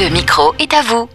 Le 0.00 0.08
micro 0.08 0.54
est 0.58 0.72
à 0.72 0.80
vous. 0.80 1.06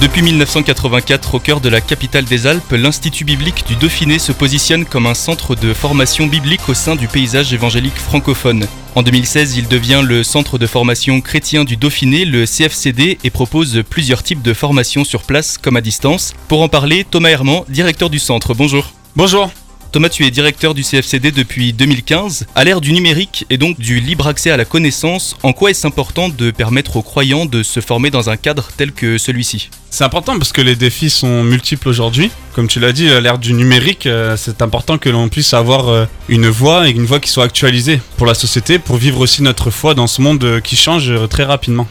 Depuis 0.00 0.22
1984, 0.22 1.34
au 1.34 1.38
cœur 1.38 1.60
de 1.60 1.68
la 1.68 1.82
capitale 1.82 2.24
des 2.24 2.46
Alpes, 2.46 2.72
l'Institut 2.72 3.24
biblique 3.24 3.66
du 3.66 3.76
Dauphiné 3.76 4.18
se 4.18 4.32
positionne 4.32 4.86
comme 4.86 5.04
un 5.04 5.12
centre 5.12 5.54
de 5.54 5.74
formation 5.74 6.26
biblique 6.26 6.66
au 6.70 6.74
sein 6.74 6.96
du 6.96 7.08
paysage 7.08 7.52
évangélique 7.52 7.98
francophone. 7.98 8.66
En 8.94 9.02
2016, 9.02 9.58
il 9.58 9.68
devient 9.68 10.02
le 10.02 10.24
centre 10.24 10.56
de 10.56 10.66
formation 10.66 11.20
chrétien 11.20 11.64
du 11.64 11.76
Dauphiné, 11.76 12.24
le 12.24 12.46
CFCD, 12.46 13.18
et 13.22 13.30
propose 13.30 13.82
plusieurs 13.90 14.22
types 14.22 14.42
de 14.42 14.54
formations 14.54 15.04
sur 15.04 15.22
place 15.22 15.58
comme 15.58 15.76
à 15.76 15.82
distance. 15.82 16.32
Pour 16.48 16.62
en 16.62 16.68
parler, 16.68 17.04
Thomas 17.04 17.28
Herman, 17.28 17.64
directeur 17.68 18.08
du 18.08 18.18
centre. 18.18 18.54
Bonjour. 18.54 18.92
Bonjour. 19.14 19.50
Thomas, 19.92 20.08
tu 20.08 20.24
es 20.24 20.30
directeur 20.30 20.72
du 20.72 20.84
CFCD 20.84 21.32
depuis 21.32 21.72
2015. 21.72 22.46
À 22.54 22.62
l'ère 22.62 22.80
du 22.80 22.92
numérique 22.92 23.44
et 23.50 23.58
donc 23.58 23.76
du 23.80 23.98
libre 23.98 24.28
accès 24.28 24.52
à 24.52 24.56
la 24.56 24.64
connaissance, 24.64 25.36
en 25.42 25.52
quoi 25.52 25.70
est-ce 25.70 25.84
important 25.84 26.28
de 26.28 26.52
permettre 26.52 26.94
aux 26.94 27.02
croyants 27.02 27.44
de 27.44 27.64
se 27.64 27.80
former 27.80 28.10
dans 28.10 28.30
un 28.30 28.36
cadre 28.36 28.68
tel 28.76 28.92
que 28.92 29.18
celui-ci? 29.18 29.68
C'est 29.90 30.04
important 30.04 30.38
parce 30.38 30.52
que 30.52 30.60
les 30.60 30.76
défis 30.76 31.10
sont 31.10 31.42
multiples 31.42 31.88
aujourd'hui. 31.88 32.30
Comme 32.52 32.68
tu 32.68 32.78
l'as 32.78 32.92
dit, 32.92 33.10
à 33.10 33.20
l'ère 33.20 33.38
du 33.38 33.52
numérique, 33.52 34.06
euh, 34.06 34.36
c'est 34.36 34.62
important 34.62 34.96
que 34.96 35.08
l'on 35.08 35.28
puisse 35.28 35.54
avoir 35.54 35.88
euh, 35.88 36.04
une 36.28 36.46
voix 36.46 36.88
et 36.88 36.92
une 36.92 37.04
voix 37.04 37.18
qui 37.18 37.28
soit 37.28 37.44
actualisée 37.44 38.00
pour 38.16 38.26
la 38.26 38.34
société, 38.34 38.78
pour 38.78 38.96
vivre 38.96 39.18
aussi 39.18 39.42
notre 39.42 39.72
foi 39.72 39.94
dans 39.94 40.06
ce 40.06 40.22
monde 40.22 40.44
euh, 40.44 40.60
qui 40.60 40.76
change 40.76 41.12
très 41.28 41.44
rapidement. 41.44 41.88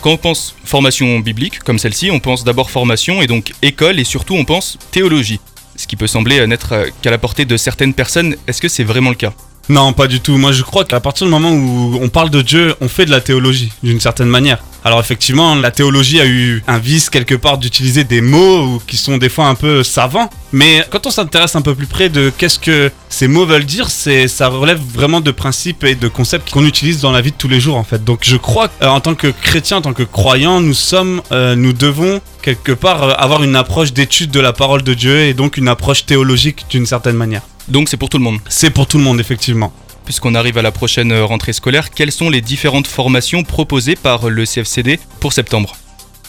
Quand 0.00 0.12
on 0.12 0.16
pense 0.16 0.54
formation 0.64 1.18
biblique, 1.18 1.58
comme 1.58 1.78
celle-ci, 1.78 2.10
on 2.10 2.20
pense 2.20 2.42
d'abord 2.42 2.70
formation 2.70 3.20
et 3.20 3.26
donc 3.26 3.52
école 3.60 4.00
et 4.00 4.04
surtout 4.04 4.34
on 4.34 4.46
pense 4.46 4.78
théologie 4.90 5.40
ce 5.76 5.86
qui 5.86 5.96
peut 5.96 6.06
sembler 6.06 6.46
n'être 6.46 6.72
euh, 6.72 6.86
qu'à 7.02 7.10
la 7.10 7.18
portée 7.18 7.44
de 7.44 7.56
certaines 7.56 7.94
personnes. 7.94 8.36
Est-ce 8.46 8.60
que 8.60 8.68
c'est 8.68 8.84
vraiment 8.84 9.10
le 9.10 9.16
cas? 9.16 9.32
Non, 9.68 9.92
pas 9.92 10.06
du 10.06 10.20
tout. 10.20 10.36
Moi, 10.36 10.52
je 10.52 10.62
crois 10.62 10.84
qu'à 10.84 11.00
partir 11.00 11.26
du 11.26 11.30
moment 11.30 11.50
où 11.50 11.98
on 12.00 12.08
parle 12.08 12.30
de 12.30 12.42
Dieu, 12.42 12.74
on 12.80 12.88
fait 12.88 13.06
de 13.06 13.10
la 13.10 13.20
théologie, 13.20 13.72
d'une 13.82 14.00
certaine 14.00 14.28
manière. 14.28 14.62
Alors 14.86 15.00
effectivement, 15.00 15.54
la 15.54 15.70
théologie 15.70 16.20
a 16.20 16.26
eu 16.26 16.62
un 16.68 16.76
vice 16.78 17.08
quelque 17.08 17.34
part 17.34 17.56
d'utiliser 17.56 18.04
des 18.04 18.20
mots 18.20 18.82
qui 18.86 18.98
sont 18.98 19.16
des 19.16 19.30
fois 19.30 19.46
un 19.46 19.54
peu 19.54 19.82
savants. 19.82 20.28
Mais 20.52 20.84
quand 20.90 21.06
on 21.06 21.10
s'intéresse 21.10 21.56
un 21.56 21.62
peu 21.62 21.74
plus 21.74 21.86
près 21.86 22.10
de 22.10 22.30
qu'est-ce 22.36 22.58
que 22.58 22.92
ces 23.08 23.26
mots 23.26 23.46
veulent 23.46 23.64
dire, 23.64 23.88
c'est 23.88 24.28
ça 24.28 24.48
relève 24.48 24.80
vraiment 24.92 25.22
de 25.22 25.30
principes 25.30 25.84
et 25.84 25.94
de 25.94 26.06
concepts 26.06 26.50
qu'on 26.50 26.66
utilise 26.66 27.00
dans 27.00 27.12
la 27.12 27.22
vie 27.22 27.30
de 27.30 27.36
tous 27.36 27.48
les 27.48 27.60
jours 27.60 27.76
en 27.76 27.84
fait. 27.84 28.04
Donc 28.04 28.20
je 28.22 28.36
crois 28.36 28.68
qu'en 28.68 29.00
tant 29.00 29.14
que 29.14 29.28
chrétien, 29.28 29.78
en 29.78 29.82
tant 29.82 29.94
que 29.94 30.02
croyant, 30.02 30.60
nous 30.60 30.74
sommes, 30.74 31.22
euh, 31.32 31.56
nous 31.56 31.72
devons 31.72 32.20
quelque 32.42 32.72
part 32.72 33.02
euh, 33.04 33.12
avoir 33.16 33.42
une 33.42 33.56
approche 33.56 33.94
d'étude 33.94 34.30
de 34.30 34.40
la 34.40 34.52
parole 34.52 34.82
de 34.82 34.92
Dieu 34.92 35.20
et 35.20 35.32
donc 35.32 35.56
une 35.56 35.68
approche 35.68 36.04
théologique 36.04 36.66
d'une 36.68 36.84
certaine 36.84 37.16
manière. 37.16 37.42
Donc 37.68 37.88
c'est 37.88 37.96
pour 37.96 38.10
tout 38.10 38.18
le 38.18 38.24
monde 38.24 38.38
C'est 38.50 38.70
pour 38.70 38.86
tout 38.86 38.98
le 38.98 39.04
monde, 39.04 39.18
effectivement. 39.18 39.72
Puisqu'on 40.04 40.34
arrive 40.34 40.58
à 40.58 40.62
la 40.62 40.72
prochaine 40.72 41.12
euh, 41.12 41.24
rentrée 41.24 41.52
scolaire, 41.52 41.90
quelles 41.90 42.12
sont 42.12 42.28
les 42.28 42.42
différentes 42.42 42.86
formations 42.86 43.42
proposées 43.42 43.96
par 43.96 44.28
le 44.28 44.44
CFCD 44.44 45.00
pour 45.20 45.32
septembre? 45.32 45.76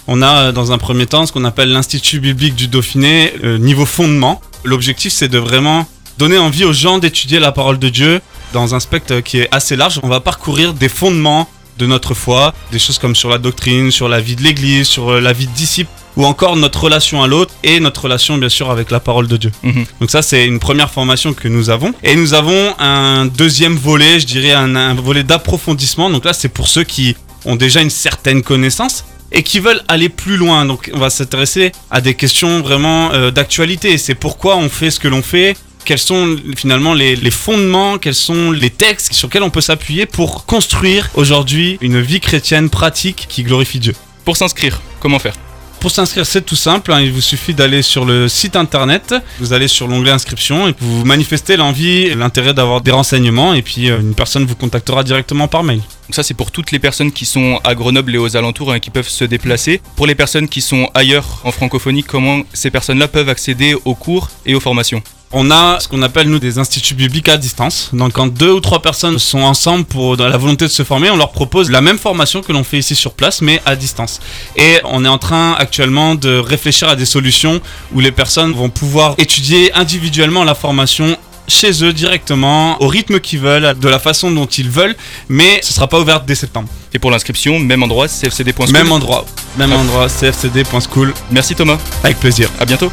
On 0.08 0.22
a 0.22 0.36
euh, 0.36 0.52
dans 0.54 0.72
un 0.72 0.78
premier 0.78 1.08
temps 1.08 1.26
ce 1.26 1.34
qu'on 1.34 1.44
appelle 1.44 1.72
l'Institut 1.72 2.20
biblique 2.20 2.56
du 2.56 2.68
Dauphiné, 2.68 3.34
euh, 3.44 3.58
niveau 3.58 3.86
fondement. 3.86 4.42
L'objectif 4.64 5.12
c'est 5.12 5.28
de 5.28 5.38
vraiment 5.38 5.88
donner 6.18 6.38
envie 6.38 6.64
aux 6.64 6.74
gens 6.74 7.00
d'étudier 7.00 7.40
la 7.40 7.52
parole 7.52 7.78
de 7.78 7.90
Dieu 7.90 8.22
dans 8.54 8.76
un 8.76 8.80
spectre 8.80 9.20
qui 9.20 9.40
est 9.40 9.50
assez 9.52 9.76
large. 9.76 10.00
On 10.04 10.08
va 10.08 10.22
parcourir 10.22 10.74
des 10.74 10.90
fondements 10.90 11.50
de 11.78 11.86
notre 11.86 12.14
foi, 12.14 12.54
des 12.72 12.80
choses 12.80 12.98
comme 12.98 13.16
sur 13.16 13.28
la 13.28 13.38
doctrine, 13.38 13.92
sur 13.92 14.08
la 14.08 14.22
vie 14.22 14.38
de 14.38 14.42
l'Église, 14.42 14.88
sur 14.88 15.20
la 15.20 15.34
vie 15.34 15.48
de 15.48 15.52
disciples, 15.52 15.92
ou 16.18 16.26
encore 16.26 16.56
notre 16.56 16.84
relation 16.84 17.24
à 17.24 17.28
l'autre 17.28 17.54
et 17.64 17.80
notre 17.80 18.04
relation 18.04 18.38
bien 18.38 18.50
sûr 18.50 18.72
avec 18.72 18.92
la 18.92 19.00
parole 19.00 19.28
de 19.28 19.38
Dieu. 19.38 19.52
Mhm. 19.64 19.86
Donc 20.00 20.12
ça 20.12 20.22
c'est 20.22 20.46
une 20.46 20.60
première 20.60 20.92
formation 20.92 21.34
que 21.34 21.48
nous 21.48 21.70
avons. 21.70 21.94
Et 22.04 22.16
nous 22.16 22.34
avons 22.34 22.74
un 22.80 23.26
deuxième 23.26 23.76
volet, 23.76 24.20
je 24.20 24.26
dirais 24.26 24.52
un, 24.54 24.94
volet 24.96 25.24
d'approfondissement. 25.24 26.10
Donc 26.10 26.26
là 26.26 26.34
c'est 26.34 26.50
pour 26.50 26.68
ceux 26.68 26.84
qui 26.84 27.16
ont 27.46 27.56
déjà 27.56 27.82
une 27.82 27.90
certaine 27.90 28.42
connaissance 28.42 29.06
et 29.32 29.44
qui 29.44 29.60
veulent 29.60 29.82
aller 29.88 30.10
plus 30.10 30.38
loin. 30.38 30.66
Donc 30.66 30.90
on 30.94 31.00
va 31.00 31.10
s'intéresser 31.10 31.72
à 31.92 32.02
des 32.02 32.14
questions 32.14 32.62
vraiment 32.62 33.12
euh, 33.14 33.32
d'actualité. 33.32 33.98
C'est 33.98 34.16
pourquoi 34.16 34.58
on 34.58 34.70
fait 34.70 34.92
ce 34.92 35.00
que 35.00 35.08
l'on 35.08 35.22
fait, 35.22 35.56
quels 35.84 36.00
sont 36.00 36.36
finalement 36.58 36.94
les, 36.94 37.16
les, 37.16 37.32
fondements, 37.32 37.98
quels 37.98 38.16
sont 38.16 38.52
les 38.52 38.72
textes 38.72 39.14
sur 39.14 39.28
lesquels 39.28 39.44
on 39.44 39.50
peut 39.50 39.62
s'appuyer 39.62 40.06
pour 40.06 40.46
construire 40.46 41.10
aujourd'hui 41.14 41.78
une 41.82 42.02
vie 42.02 42.20
chrétienne 42.20 42.70
pratique 42.70 43.28
qui 43.30 43.44
glorifie 43.44 43.80
Dieu? 43.80 43.94
Pour 44.26 44.38
s'inscrire, 44.38 44.82
comment 45.00 45.20
faire? 45.20 45.36
Pour 45.86 45.92
s'inscrire, 45.92 46.26
c'est 46.26 46.42
tout 46.42 46.56
simple. 46.56 46.92
Hein. 46.92 47.02
il 47.02 47.12
vous 47.12 47.22
suffit 47.22 47.54
d'aller 47.54 47.84
sur 47.84 48.06
le 48.06 48.28
site 48.28 48.56
internet. 48.56 49.14
Vous 49.38 49.54
allez 49.54 49.68
sur 49.68 49.88
l'onglet 49.88 50.10
inscription 50.10 50.68
et 50.68 50.74
vous 50.80 51.06
manifestez 51.06 51.58
l'envie, 51.58 52.12
l'intérêt 52.16 52.56
d'avoir 52.56 52.82
des 52.82 52.90
renseignements. 52.90 53.54
Et 53.54 53.62
puis 53.62 53.92
euh, 53.92 54.00
une 54.00 54.16
personne 54.16 54.46
vous 54.46 54.56
contactera 54.56 55.04
directement 55.04 55.48
par 55.48 55.62
mail. 55.62 55.82
ça, 56.10 56.24
c'est 56.24 56.34
pour 56.34 56.50
toutes 56.50 56.72
les 56.72 56.80
personnes 56.80 57.12
qui 57.12 57.26
sont 57.26 57.60
à 57.64 57.76
Grenoble 57.76 58.16
et 58.16 58.18
aux 58.18 58.36
alentours 58.36 58.74
et 58.74 58.78
hein, 58.78 58.80
qui 58.80 58.90
peuvent 58.90 59.08
se 59.08 59.26
déplacer. 59.26 59.80
Pour 59.96 60.08
les 60.08 60.16
personnes 60.16 60.50
qui 60.50 60.62
sont 60.62 60.90
ailleurs 60.96 61.42
en 61.44 61.52
francophonie, 61.52 62.02
comment 62.02 62.42
ces 62.52 62.72
personnes-là 62.72 63.08
peuvent 63.08 63.30
accéder 63.30 63.76
aux 63.86 63.94
cours 63.94 64.32
et 64.48 64.56
aux 64.56 64.60
formations? 64.60 65.04
On 65.32 65.52
a 65.52 65.80
ce 65.80 65.88
qu'on 65.88 66.02
appelle 66.02 66.30
nous 66.30 66.40
des 66.40 66.60
instituts 66.60 66.94
bibliques 66.94 67.30
à 67.30 67.38
distance. 67.38 67.90
Donc 67.94 68.14
quand 68.14 68.28
deux 68.28 68.52
ou 68.52 68.60
trois 68.60 68.82
personnes 68.82 69.20
sont 69.20 69.42
ensemble 69.42 69.86
pour 69.86 70.18
dans 70.18 70.28
la 70.28 70.38
volonté 70.38 70.66
de 70.66 70.72
se 70.72 70.84
former, 70.84 71.10
on 71.10 71.18
leur 71.18 71.32
propose 71.32 71.70
la 71.70 71.82
même 71.82 71.98
formation 71.98 72.42
que 72.42 72.52
l'on 72.52 72.64
fait 72.64 72.78
ici 72.78 72.96
sur 72.96 73.14
place, 73.14 73.42
mais 73.42 73.62
à 73.66 73.76
distance. 73.76 74.20
Et 74.56 74.80
on 74.86 75.04
est 75.04 75.10
en 75.10 75.18
train 75.18 75.54
actuellement 75.54 76.16
de 76.16 76.38
réfléchir 76.38 76.88
à 76.88 76.96
des 76.96 77.06
solutions 77.06 77.62
où 77.94 78.00
les 78.00 78.12
personnes 78.12 78.54
vont 78.54 78.70
pouvoir 78.70 79.16
étudier 79.18 79.74
individuellement 79.74 80.44
la 80.44 80.56
formation 80.56 81.18
chez 81.48 81.84
eux 81.84 81.94
directement, 81.94 82.82
au 82.82 82.88
rythme 82.88 83.20
qu'ils 83.20 83.40
veulent, 83.40 83.76
de 83.80 83.88
la 83.88 84.00
façon 84.00 84.32
dont 84.32 84.46
ils 84.48 84.70
veulent, 84.70 84.96
mais 85.30 85.60
ce 85.62 85.74
sera 85.74 85.88
pas 85.88 86.00
ouvert 86.00 86.22
dès 86.22 86.36
septembre. 86.36 86.70
Et 86.94 87.00
pour 87.00 87.12
l'inscription, 87.12 87.60
même 87.60 87.84
endroit, 87.84 88.08
cfcd.school 88.08 88.72
Même 88.72 88.92
endroit, 88.92 89.26
même 89.58 89.74
endroit, 89.74 90.08
cfcd.school. 90.08 91.14
Merci 91.32 91.56
Thomas. 91.56 91.78
Avec 92.04 92.20
plaisir. 92.20 92.50
À 92.60 92.66
bientôt. 92.66 92.92